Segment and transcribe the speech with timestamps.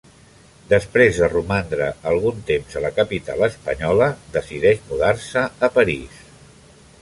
[0.69, 6.19] Després de romandre algun temps a la capital espanyola decideix mudar-se a París.